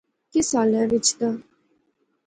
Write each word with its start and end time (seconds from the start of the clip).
کس 0.31 0.47
حالے 0.55 0.81
وچ 0.91 1.07
دا 1.19 1.29